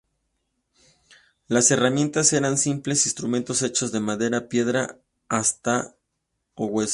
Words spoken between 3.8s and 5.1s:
de madera, piedra,